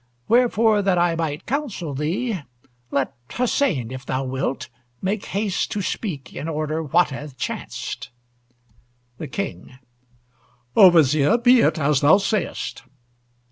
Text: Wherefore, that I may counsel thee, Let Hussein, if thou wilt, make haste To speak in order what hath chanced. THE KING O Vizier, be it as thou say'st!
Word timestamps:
Wherefore, 0.27 0.81
that 0.81 0.97
I 0.97 1.15
may 1.15 1.37
counsel 1.37 1.93
thee, 1.93 2.41
Let 2.89 3.13
Hussein, 3.33 3.91
if 3.91 4.03
thou 4.03 4.23
wilt, 4.23 4.67
make 4.99 5.25
haste 5.25 5.69
To 5.73 5.83
speak 5.83 6.33
in 6.33 6.47
order 6.49 6.81
what 6.81 7.11
hath 7.11 7.37
chanced. 7.37 8.09
THE 9.19 9.27
KING 9.27 9.77
O 10.75 10.89
Vizier, 10.89 11.37
be 11.37 11.59
it 11.61 11.77
as 11.77 12.01
thou 12.01 12.17
say'st! 12.17 12.81